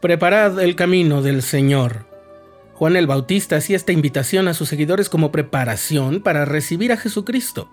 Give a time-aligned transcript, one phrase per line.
[0.00, 2.06] Preparad el camino del Señor.
[2.74, 7.68] Juan el Bautista hacía esta invitación a sus seguidores como preparación para recibir a Jesucristo.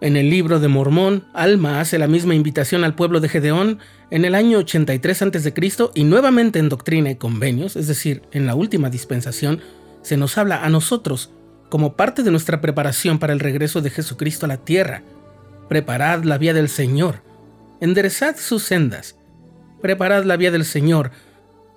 [0.00, 3.78] En el libro de Mormón, Alma hace la misma invitación al pueblo de Gedeón
[4.10, 5.54] en el año 83 a.C.
[5.94, 9.60] y nuevamente en Doctrina y Convenios, es decir, en la última dispensación,
[10.02, 11.30] se nos habla a nosotros
[11.68, 15.04] como parte de nuestra preparación para el regreso de Jesucristo a la tierra.
[15.68, 17.22] Preparad la vía del Señor,
[17.80, 19.16] enderezad sus sendas,
[19.80, 21.12] preparad la vía del Señor,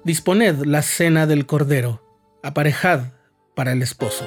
[0.07, 2.01] disponed la cena del Cordero,
[2.41, 3.11] aparejad
[3.55, 4.25] para el esposo.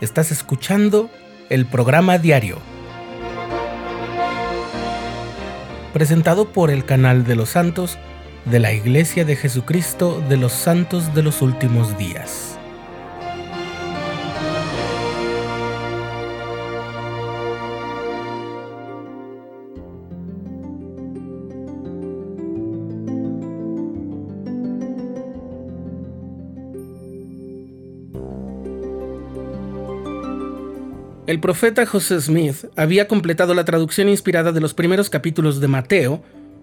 [0.00, 1.10] Estás escuchando
[1.50, 2.60] el programa diario,
[5.92, 7.98] presentado por el canal de los santos
[8.46, 12.57] de la Iglesia de Jesucristo de los Santos de los Últimos Días.
[31.28, 36.22] El profeta José Smith había completado la traducción inspirada de los primeros capítulos de Mateo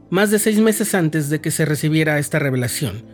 [0.09, 3.05] más de seis meses antes de que se recibiera esta revelación.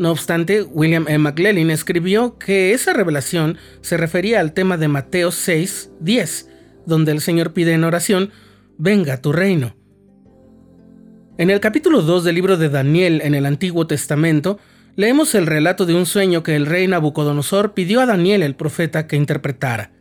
[0.00, 1.18] No obstante, William M.
[1.18, 6.48] McLellan escribió que esa revelación se refería al tema de Mateo 6, 10,
[6.86, 8.32] donde el Señor pide en oración,
[8.76, 9.76] venga tu reino.
[11.38, 14.58] En el capítulo 2 del libro de Daniel en el Antiguo Testamento,
[14.96, 19.06] leemos el relato de un sueño que el rey Nabucodonosor pidió a Daniel el profeta
[19.06, 19.92] que interpretara.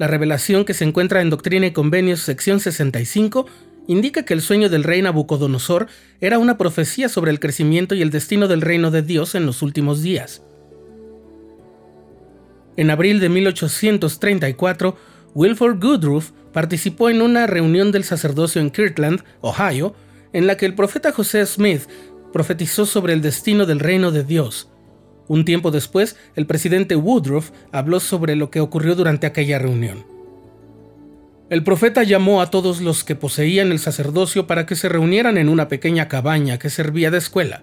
[0.00, 3.44] La revelación que se encuentra en Doctrina y Convenios, sección 65,
[3.86, 5.88] indica que el sueño del rey Nabucodonosor
[6.22, 9.60] era una profecía sobre el crecimiento y el destino del reino de Dios en los
[9.60, 10.42] últimos días.
[12.78, 14.96] En abril de 1834,
[15.34, 19.94] Wilford Goodruff participó en una reunión del sacerdocio en Kirtland, Ohio,
[20.32, 21.82] en la que el profeta José Smith
[22.32, 24.70] profetizó sobre el destino del reino de Dios.
[25.30, 30.04] Un tiempo después, el presidente Woodruff habló sobre lo que ocurrió durante aquella reunión.
[31.50, 35.48] El profeta llamó a todos los que poseían el sacerdocio para que se reunieran en
[35.48, 37.62] una pequeña cabaña que servía de escuela.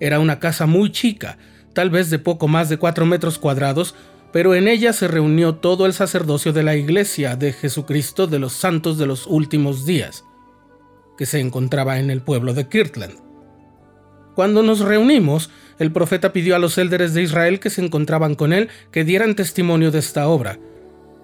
[0.00, 1.38] Era una casa muy chica,
[1.72, 3.94] tal vez de poco más de cuatro metros cuadrados,
[4.32, 8.54] pero en ella se reunió todo el sacerdocio de la Iglesia de Jesucristo de los
[8.54, 10.24] Santos de los Últimos Días,
[11.16, 13.27] que se encontraba en el pueblo de Kirtland.
[14.38, 15.50] Cuando nos reunimos,
[15.80, 19.34] el profeta pidió a los élderes de Israel que se encontraban con él que dieran
[19.34, 20.60] testimonio de esta obra.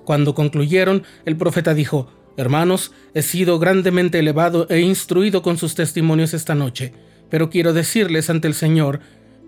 [0.05, 6.35] Cuando concluyeron, el profeta dijo, Hermanos, he sido grandemente elevado e instruido con sus testimonios
[6.35, 6.93] esta noche,
[7.31, 8.99] pero quiero decirles ante el Señor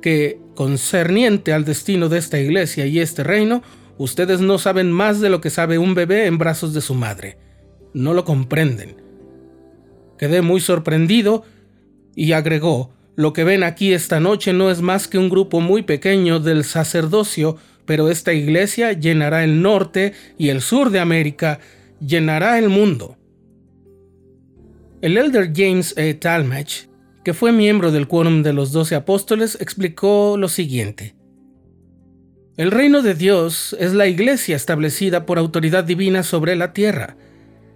[0.00, 3.65] que, concerniente al destino de esta iglesia y este reino,
[3.99, 7.37] ustedes no saben más de lo que sabe un bebé en brazos de su madre.
[7.94, 8.94] No lo comprenden.
[10.19, 11.43] Quedé muy sorprendido
[12.15, 15.82] y agregó, lo que ven aquí esta noche no es más que un grupo muy
[15.82, 17.56] pequeño del sacerdocio,
[17.87, 21.59] pero esta iglesia llenará el norte y el sur de América,
[21.99, 23.16] llenará el mundo.
[25.00, 26.12] El elder James E.
[26.12, 26.88] Talmage,
[27.25, 31.15] que fue miembro del quórum de los doce apóstoles, explicó lo siguiente.
[32.59, 37.16] El reino de Dios es la iglesia establecida por autoridad divina sobre la tierra.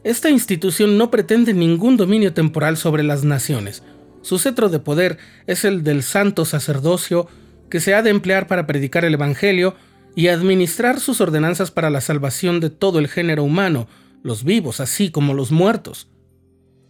[0.05, 3.83] Esta institución no pretende ningún dominio temporal sobre las naciones,
[4.22, 7.26] su cetro de poder es el del santo sacerdocio
[7.70, 9.75] que se ha de emplear para predicar el Evangelio
[10.14, 13.86] y administrar sus ordenanzas para la salvación de todo el género humano,
[14.22, 16.08] los vivos así como los muertos.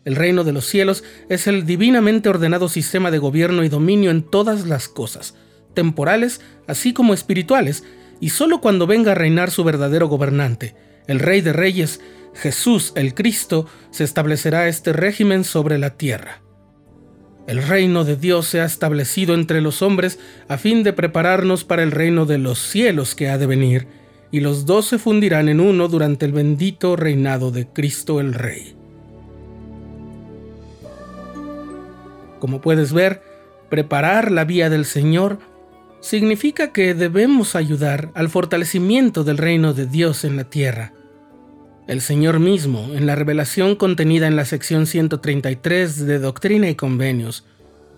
[0.04, 4.22] El reino de los cielos es el divinamente ordenado sistema de gobierno y dominio en
[4.22, 5.36] todas las cosas,
[5.74, 7.84] temporales así como espirituales,
[8.18, 10.74] y sólo cuando venga a reinar su verdadero gobernante,
[11.06, 12.00] el Rey de Reyes,
[12.34, 16.42] Jesús el Cristo, se establecerá este régimen sobre la tierra.
[17.46, 20.18] El reino de Dios se ha establecido entre los hombres
[20.48, 23.88] a fin de prepararnos para el reino de los cielos que ha de venir,
[24.30, 28.76] y los dos se fundirán en uno durante el bendito reinado de Cristo el Rey.
[32.38, 33.22] Como puedes ver,
[33.68, 35.38] preparar la vía del Señor
[36.00, 40.94] significa que debemos ayudar al fortalecimiento del reino de Dios en la tierra
[41.90, 47.44] el Señor mismo, en la revelación contenida en la sección 133 de Doctrina y Convenios,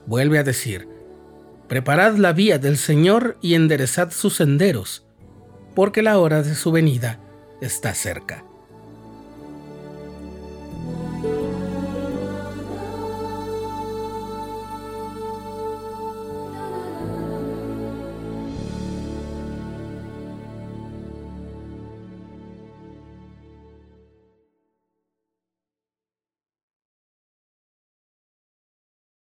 [0.07, 0.89] vuelve a decir,
[1.69, 5.05] Preparad la vía del Señor y enderezad sus senderos,
[5.75, 7.21] porque la hora de su venida
[7.61, 8.47] está cerca.